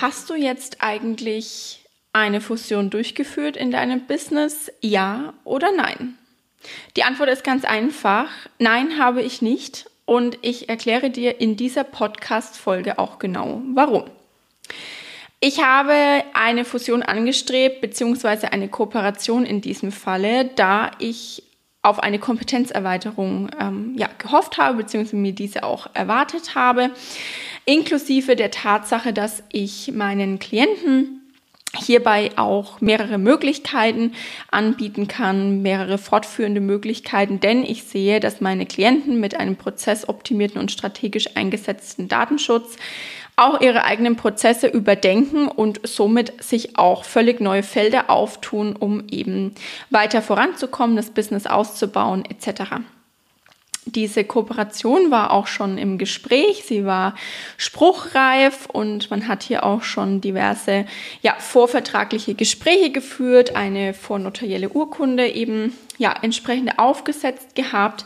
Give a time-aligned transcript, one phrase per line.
[0.00, 4.70] Hast du jetzt eigentlich eine Fusion durchgeführt in deinem Business?
[4.80, 6.18] Ja oder nein?
[6.96, 8.28] Die Antwort ist ganz einfach.
[8.58, 9.90] Nein, habe ich nicht.
[10.04, 14.04] Und ich erkläre dir in dieser Podcast-Folge auch genau, warum.
[15.40, 21.42] Ich habe eine Fusion angestrebt, beziehungsweise eine Kooperation in diesem Falle, da ich
[21.82, 26.90] auf eine Kompetenzerweiterung ähm, ja, gehofft habe, beziehungsweise mir diese auch erwartet habe,
[27.64, 31.22] inklusive der Tatsache, dass ich meinen Klienten
[31.74, 34.12] hierbei auch mehrere Möglichkeiten
[34.50, 40.70] anbieten kann, mehrere fortführende Möglichkeiten, denn ich sehe, dass meine Klienten mit einem prozessoptimierten und
[40.70, 42.76] strategisch eingesetzten Datenschutz
[43.36, 49.54] auch ihre eigenen Prozesse überdenken und somit sich auch völlig neue Felder auftun, um eben
[49.88, 52.82] weiter voranzukommen, das Business auszubauen etc.
[53.84, 57.16] Diese Kooperation war auch schon im Gespräch, sie war
[57.56, 60.86] spruchreif und man hat hier auch schon diverse
[61.22, 68.04] ja, vorvertragliche Gespräche geführt, eine vornotarielle Urkunde eben ja, entsprechend aufgesetzt gehabt.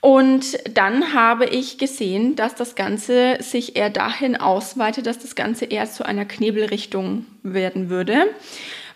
[0.00, 5.66] Und dann habe ich gesehen, dass das Ganze sich eher dahin ausweitet, dass das Ganze
[5.66, 8.26] eher zu einer Knebelrichtung werden würde.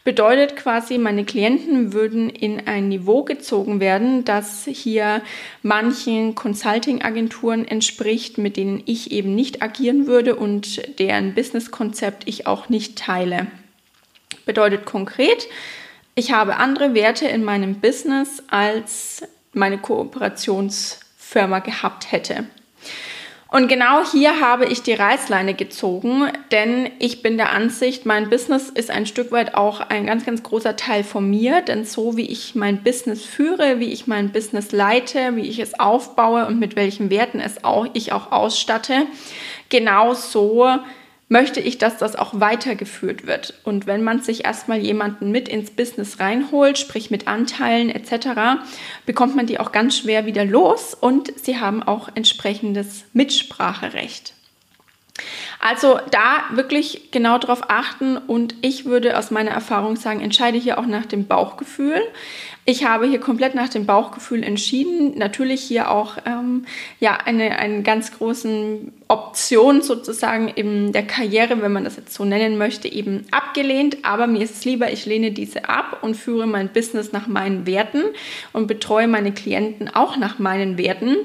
[0.06, 5.20] Bedeutet quasi, meine Klienten würden in ein Niveau gezogen werden, das hier
[5.62, 12.68] manchen Consulting-Agenturen entspricht, mit denen ich eben nicht agieren würde und deren Businesskonzept ich auch
[12.68, 13.48] nicht teile.
[14.44, 15.48] Bedeutet konkret,
[16.14, 22.46] ich habe andere Werte in meinem Business als meine Kooperationsfirma gehabt hätte.
[23.56, 28.68] Und genau hier habe ich die Reißleine gezogen, denn ich bin der Ansicht, mein Business
[28.68, 32.26] ist ein Stück weit auch ein ganz, ganz großer Teil von mir, denn so wie
[32.26, 36.76] ich mein Business führe, wie ich mein Business leite, wie ich es aufbaue und mit
[36.76, 39.06] welchen Werten es auch, ich auch ausstatte,
[39.70, 40.68] genau so
[41.28, 43.54] möchte ich, dass das auch weitergeführt wird.
[43.64, 48.60] Und wenn man sich erstmal jemanden mit ins Business reinholt, sprich mit Anteilen etc.,
[49.06, 54.35] bekommt man die auch ganz schwer wieder los und sie haben auch entsprechendes Mitspracherecht.
[55.60, 60.78] Also da wirklich genau darauf achten und ich würde aus meiner Erfahrung sagen, entscheide hier
[60.78, 62.00] auch nach dem Bauchgefühl.
[62.68, 65.16] Ich habe hier komplett nach dem Bauchgefühl entschieden.
[65.16, 66.66] Natürlich hier auch ähm,
[66.98, 72.24] ja, eine, eine ganz großen Option sozusagen in der Karriere, wenn man das jetzt so
[72.24, 73.98] nennen möchte, eben abgelehnt.
[74.04, 77.66] Aber mir ist es lieber, ich lehne diese ab und führe mein Business nach meinen
[77.66, 78.02] Werten
[78.52, 81.16] und betreue meine Klienten auch nach meinen Werten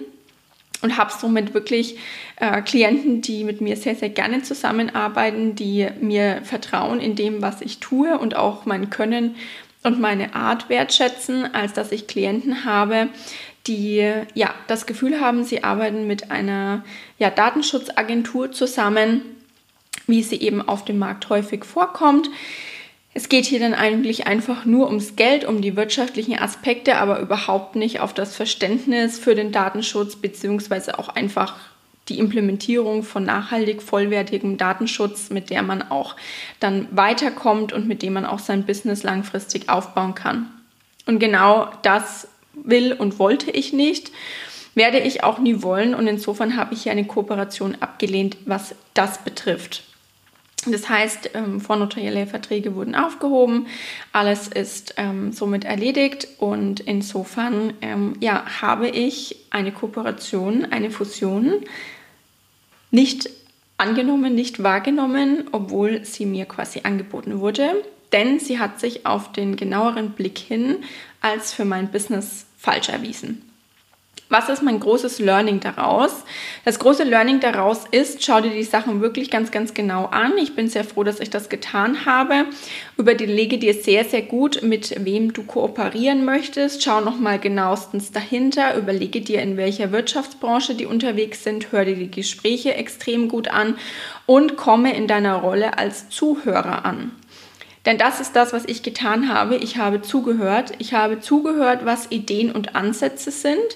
[0.81, 1.97] und habe somit wirklich
[2.38, 7.62] äh, Klienten, die mit mir sehr, sehr gerne zusammenarbeiten, die mir vertrauen in dem, was
[7.62, 9.36] ich tue und auch mein Können
[9.84, 13.09] und meine Art wertschätzen, als dass ich Klienten habe,
[13.68, 16.84] die ja das Gefühl haben, sie arbeiten mit einer
[17.19, 19.22] ja, Datenschutzagentur zusammen,
[20.08, 22.30] wie sie eben auf dem Markt häufig vorkommt.
[23.13, 27.75] Es geht hier dann eigentlich einfach nur ums Geld, um die wirtschaftlichen Aspekte, aber überhaupt
[27.75, 31.55] nicht auf das Verständnis für den Datenschutz beziehungsweise auch einfach
[32.07, 36.16] die Implementierung von nachhaltig vollwertigem Datenschutz, mit der man auch
[36.59, 40.50] dann weiterkommt und mit dem man auch sein Business langfristig aufbauen kann.
[41.05, 44.11] Und genau das will und wollte ich nicht,
[44.73, 49.17] werde ich auch nie wollen und insofern habe ich hier eine Kooperation abgelehnt, was das
[49.23, 49.83] betrifft.
[50.67, 53.67] Das heißt, ähm, vornotarielle Verträge wurden aufgehoben,
[54.11, 61.61] alles ist ähm, somit erledigt und insofern ähm, ja, habe ich eine Kooperation, eine Fusion
[62.91, 63.29] nicht
[63.77, 69.55] angenommen, nicht wahrgenommen, obwohl sie mir quasi angeboten wurde, denn sie hat sich auf den
[69.55, 70.77] genaueren Blick hin
[71.21, 73.50] als für mein Business falsch erwiesen.
[74.31, 76.24] Was ist mein großes Learning daraus?
[76.64, 80.38] Das große Learning daraus ist, schau dir die Sachen wirklich ganz, ganz genau an.
[80.38, 82.46] Ich bin sehr froh, dass ich das getan habe.
[82.96, 86.81] Überlege dir sehr, sehr gut, mit wem du kooperieren möchtest.
[86.81, 88.78] Schau nochmal genauestens dahinter.
[88.78, 91.74] Überlege dir, in welcher Wirtschaftsbranche die unterwegs sind.
[91.74, 93.75] Hör dir die Gespräche extrem gut an
[94.27, 97.12] und komme in deiner Rolle als Zuhörer an.
[97.86, 99.57] Denn das ist das, was ich getan habe.
[99.57, 100.72] Ich habe zugehört.
[100.77, 103.75] Ich habe zugehört, was Ideen und Ansätze sind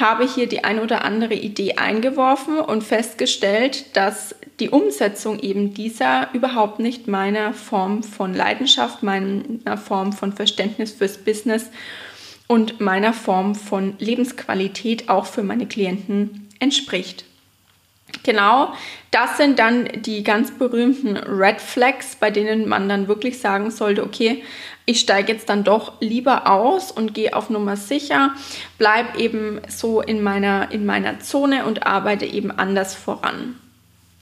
[0.00, 6.28] habe hier die ein oder andere Idee eingeworfen und festgestellt, dass die Umsetzung eben dieser
[6.32, 11.70] überhaupt nicht meiner Form von Leidenschaft, meiner Form von Verständnis fürs Business
[12.46, 17.24] und meiner Form von Lebensqualität auch für meine Klienten entspricht.
[18.22, 18.74] Genau,
[19.10, 24.02] das sind dann die ganz berühmten Red Flags, bei denen man dann wirklich sagen sollte,
[24.02, 24.42] okay,
[24.84, 28.34] ich steige jetzt dann doch lieber aus und gehe auf Nummer sicher,
[28.76, 33.56] bleibe eben so in meiner, in meiner Zone und arbeite eben anders voran.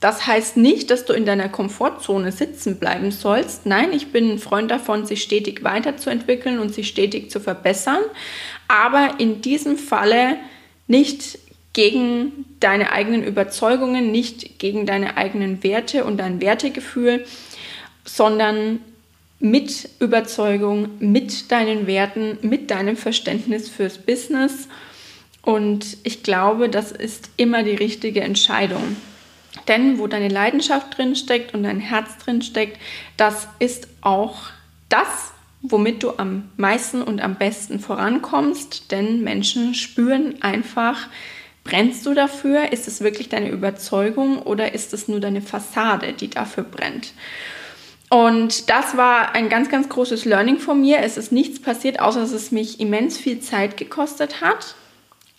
[0.01, 3.67] Das heißt nicht, dass du in deiner Komfortzone sitzen bleiben sollst.
[3.67, 8.03] Nein, ich bin ein Freund davon, sich stetig weiterzuentwickeln und sich stetig zu verbessern.
[8.69, 10.37] Aber in diesem Falle
[10.87, 11.39] nicht
[11.79, 17.25] gegen deine eigenen Überzeugungen, nicht gegen deine eigenen Werte und dein Wertegefühl,
[18.05, 18.81] sondern
[19.39, 24.67] mit Überzeugung, mit deinen Werten, mit deinem Verständnis fürs Business.
[25.43, 28.97] Und ich glaube, das ist immer die richtige Entscheidung.
[29.69, 32.81] Denn wo deine Leidenschaft drin steckt und dein Herz drin steckt,
[33.17, 34.49] das ist auch
[34.89, 35.31] das,
[35.63, 38.91] womit du am meisten und am besten vorankommst.
[38.91, 41.07] Denn Menschen spüren einfach,
[41.69, 42.73] brennst du dafür?
[42.73, 47.13] Ist es wirklich deine Überzeugung oder ist es nur deine Fassade, die dafür brennt?
[48.11, 51.01] Und das war ein ganz, ganz großes Learning von mir.
[51.01, 54.77] Es ist nichts passiert, außer dass es mich immens viel Zeit gekostet hat.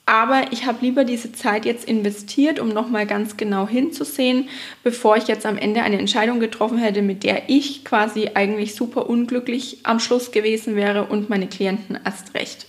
[0.06, 4.50] Aber ich habe lieber diese Zeit jetzt investiert, um nochmal ganz genau hinzusehen,
[4.84, 9.10] bevor ich jetzt am Ende eine Entscheidung getroffen hätte, mit der ich quasi eigentlich super
[9.10, 12.68] unglücklich am Schluss gewesen wäre und meine Klienten erst recht.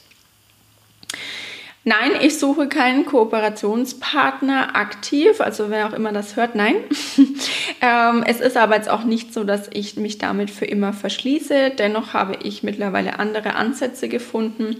[1.83, 6.77] Nein, ich suche keinen Kooperationspartner aktiv, also wer auch immer das hört, nein.
[7.81, 11.71] ähm, es ist aber jetzt auch nicht so, dass ich mich damit für immer verschließe.
[11.79, 14.77] Dennoch habe ich mittlerweile andere Ansätze gefunden.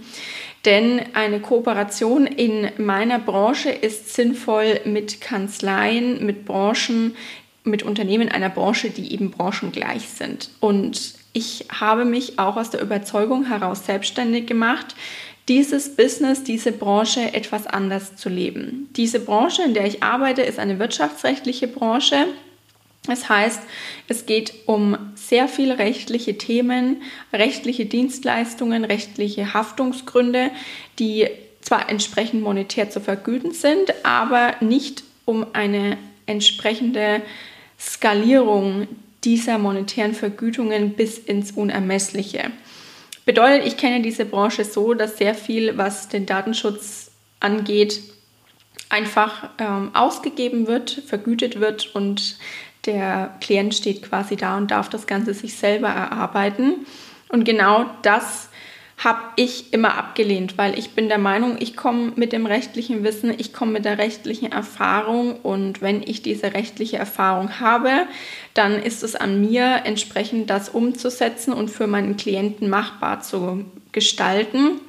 [0.65, 7.15] Denn eine Kooperation in meiner Branche ist sinnvoll mit Kanzleien, mit Branchen,
[7.63, 10.51] mit Unternehmen einer Branche, die eben branchengleich sind.
[10.59, 14.95] Und ich habe mich auch aus der Überzeugung heraus selbstständig gemacht,
[15.47, 18.89] dieses Business, diese Branche etwas anders zu leben.
[18.95, 22.27] Diese Branche, in der ich arbeite, ist eine wirtschaftsrechtliche Branche.
[23.05, 23.61] Das heißt,
[24.07, 27.01] es geht um sehr viele rechtliche Themen,
[27.33, 30.51] rechtliche Dienstleistungen, rechtliche Haftungsgründe,
[30.99, 31.27] die
[31.61, 35.97] zwar entsprechend monetär zu vergüten sind, aber nicht um eine
[36.27, 37.21] entsprechende
[37.79, 38.87] Skalierung
[39.23, 42.51] dieser monetären Vergütungen bis ins Unermessliche.
[43.31, 48.01] Bedeutet, ich kenne diese Branche so, dass sehr viel, was den Datenschutz angeht,
[48.89, 52.37] einfach ähm, ausgegeben wird, vergütet wird und
[52.85, 56.85] der Klient steht quasi da und darf das Ganze sich selber erarbeiten.
[57.29, 58.49] Und genau das
[59.03, 63.33] habe ich immer abgelehnt, weil ich bin der Meinung, ich komme mit dem rechtlichen Wissen,
[63.35, 67.89] ich komme mit der rechtlichen Erfahrung und wenn ich diese rechtliche Erfahrung habe,
[68.53, 74.79] dann ist es an mir, entsprechend das umzusetzen und für meinen Klienten machbar zu gestalten.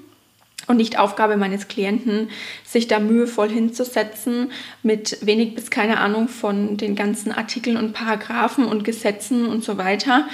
[0.68, 2.30] Und nicht Aufgabe meines Klienten,
[2.64, 4.52] sich da mühevoll hinzusetzen
[4.84, 9.76] mit wenig bis keine Ahnung von den ganzen Artikeln und Paragraphen und Gesetzen und so
[9.76, 10.28] weiter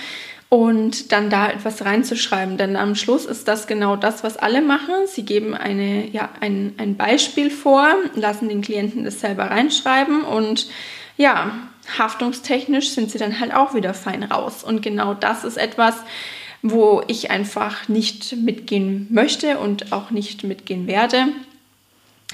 [0.49, 2.57] und dann da etwas reinzuschreiben.
[2.57, 4.95] Denn am Schluss ist das genau das, was alle machen.
[5.07, 10.69] Sie geben eine, ja, ein, ein Beispiel vor, lassen den Klienten das selber reinschreiben und
[11.17, 11.53] ja,
[11.99, 14.63] haftungstechnisch sind sie dann halt auch wieder fein raus.
[14.65, 15.97] Und genau das ist etwas,
[16.63, 21.27] wo ich einfach nicht mitgehen möchte und auch nicht mitgehen werde.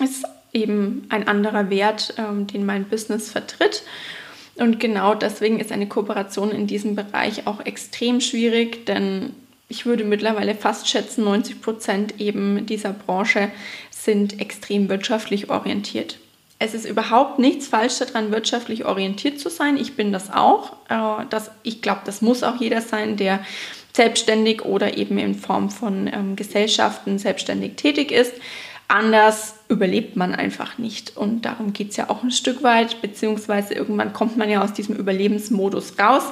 [0.03, 3.83] Es ist eben ein anderer Wert, ähm, den mein Business vertritt.
[4.57, 9.33] Und genau deswegen ist eine Kooperation in diesem Bereich auch extrem schwierig, denn
[9.69, 13.51] ich würde mittlerweile fast schätzen, 90 Prozent eben dieser Branche
[13.91, 16.19] sind extrem wirtschaftlich orientiert.
[16.59, 19.77] Es ist überhaupt nichts falsch daran, wirtschaftlich orientiert zu sein.
[19.77, 20.75] Ich bin das auch.
[20.89, 23.41] Äh, das, ich glaube, das muss auch jeder sein, der
[23.93, 28.33] selbstständig oder eben in Form von ähm, Gesellschaften selbstständig tätig ist.
[28.87, 31.17] Anders überlebt man einfach nicht.
[31.17, 34.73] Und darum geht es ja auch ein Stück weit, beziehungsweise irgendwann kommt man ja aus
[34.73, 36.25] diesem Überlebensmodus raus.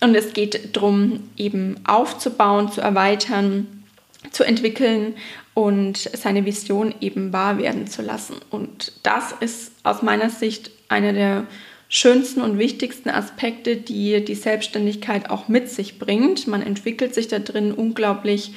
[0.00, 3.84] Und es geht darum, eben aufzubauen, zu erweitern,
[4.30, 5.14] zu entwickeln
[5.54, 8.36] und seine Vision eben wahr werden zu lassen.
[8.50, 11.46] Und das ist aus meiner Sicht einer der
[11.88, 16.46] schönsten und wichtigsten Aspekte, die die Selbstständigkeit auch mit sich bringt.
[16.48, 18.52] Man entwickelt sich da drin unglaublich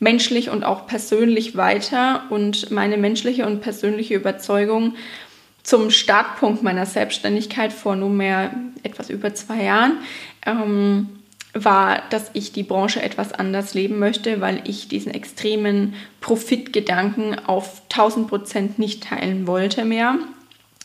[0.00, 4.94] menschlich und auch persönlich weiter und meine menschliche und persönliche Überzeugung
[5.62, 8.50] zum Startpunkt meiner Selbstständigkeit vor nunmehr
[8.82, 9.98] etwas über zwei Jahren
[10.46, 11.08] ähm,
[11.52, 17.82] war, dass ich die Branche etwas anders leben möchte, weil ich diesen extremen Profitgedanken auf
[17.90, 20.16] 1000 Prozent nicht teilen wollte mehr.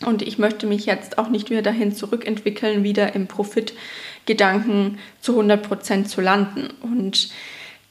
[0.06, 5.64] Und ich möchte mich jetzt auch nicht wieder dahin zurückentwickeln, wieder im Profitgedanken zu 100
[5.64, 6.68] Prozent zu landen.
[6.82, 7.30] Und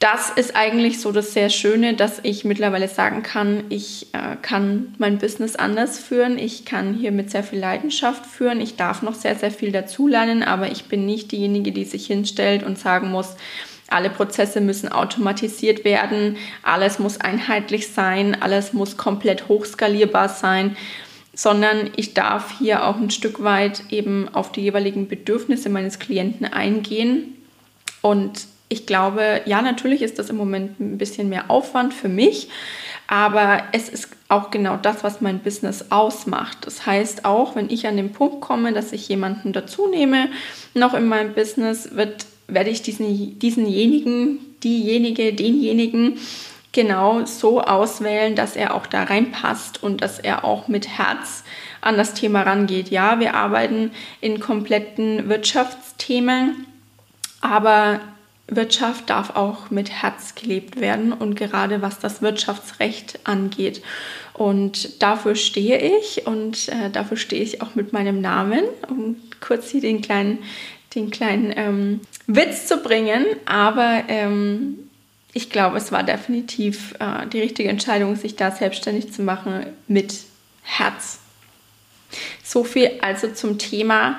[0.01, 4.95] das ist eigentlich so das sehr Schöne, dass ich mittlerweile sagen kann, ich äh, kann
[4.99, 9.15] mein Business anders führen, ich kann hier mit sehr viel Leidenschaft führen, ich darf noch
[9.15, 13.37] sehr, sehr viel dazulernen, aber ich bin nicht diejenige, die sich hinstellt und sagen muss,
[13.89, 20.77] alle Prozesse müssen automatisiert werden, alles muss einheitlich sein, alles muss komplett hochskalierbar sein.
[21.37, 26.47] sondern ich darf hier auch ein Stück weit eben auf die jeweiligen Bedürfnisse meines Klienten
[26.47, 27.35] eingehen.
[28.03, 32.49] Und ich glaube, ja, natürlich ist das im Moment ein bisschen mehr Aufwand für mich,
[33.07, 36.59] aber es ist auch genau das, was mein Business ausmacht.
[36.63, 40.29] Das heißt, auch wenn ich an den Punkt komme, dass ich jemanden dazu nehme,
[40.75, 46.19] noch in meinem Business, wird, werde ich diesen, diesenjenigen, diejenige, denjenigen
[46.73, 51.45] genau so auswählen, dass er auch da reinpasst und dass er auch mit Herz
[51.81, 52.91] an das Thema rangeht.
[52.91, 56.67] Ja, wir arbeiten in kompletten Wirtschaftsthemen,
[57.41, 58.01] aber
[58.47, 63.83] Wirtschaft darf auch mit Herz gelebt werden und gerade was das Wirtschaftsrecht angeht.
[64.35, 69.71] Und dafür stehe ich und äh, dafür stehe ich auch mit meinem Namen, um kurz
[69.71, 70.39] hier den kleinen,
[70.95, 73.25] den kleinen ähm, Witz zu bringen.
[73.47, 74.91] Aber ähm,
[75.33, 80.17] ich glaube, es war definitiv äh, die richtige Entscheidung, sich da selbstständig zu machen mit
[80.63, 81.21] Herz.
[82.43, 84.19] So viel also zum Thema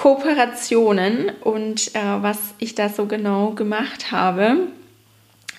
[0.00, 4.68] Kooperationen und äh, was ich da so genau gemacht habe.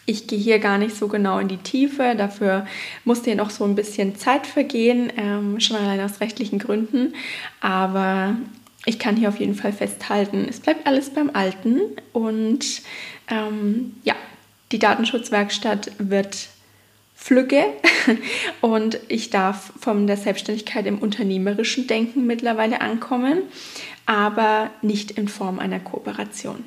[0.08, 2.66] Ich gehe hier gar nicht so genau in die Tiefe, dafür
[3.06, 7.14] musste hier noch so ein bisschen Zeit vergehen, ähm, schon allein aus rechtlichen Gründen.
[7.60, 8.36] Aber
[8.88, 11.80] ich kann hier auf jeden Fall festhalten, es bleibt alles beim Alten
[12.12, 12.66] und
[13.30, 14.16] ähm, ja,
[14.72, 16.48] die Datenschutzwerkstatt wird
[17.14, 17.66] flügge
[18.62, 23.44] und ich darf von der Selbstständigkeit im unternehmerischen Denken mittlerweile ankommen,
[24.06, 26.64] aber nicht in Form einer Kooperation.